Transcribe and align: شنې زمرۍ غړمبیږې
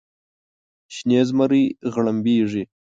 شنې 0.95 1.19
زمرۍ 1.29 1.65
غړمبیږې 1.93 2.63